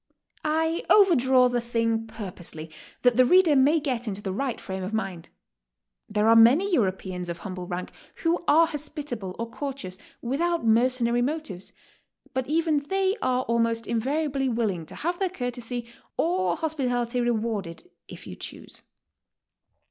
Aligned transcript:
I 0.43 0.83
overdraw 0.89 1.47
the 1.49 1.61
thing 1.61 2.07
purposely, 2.07 2.71
that 3.03 3.17
the 3.17 3.23
reader 3.23 3.55
may 3.55 3.79
get 3.79 4.07
into 4.07 4.19
the 4.23 4.33
right 4.33 4.59
frame 4.59 4.81
of 4.81 4.95
mind. 4.95 5.29
There 6.09 6.27
are 6.27 6.35
many 6.35 6.73
Europeans 6.73 7.29
of 7.29 7.37
humble 7.37 7.67
rank 7.67 7.91
who 8.23 8.43
are 8.47 8.65
hospitable 8.65 9.35
or 9.37 9.47
courteous 9.47 9.99
without 10.19 10.65
mercenary 10.65 11.21
motives, 11.21 11.71
but 12.33 12.47
even 12.47 12.79
they 12.89 13.15
are 13.21 13.43
almost 13.43 13.85
invariably 13.85 14.49
will 14.49 14.71
ing 14.71 14.87
to 14.87 14.95
have 14.95 15.19
their 15.19 15.29
courtesy 15.29 15.85
or 16.17 16.55
hospitality 16.57 17.21
rewarded 17.21 17.87
if 18.07 18.25
you 18.25 18.35
choose. 18.35 18.81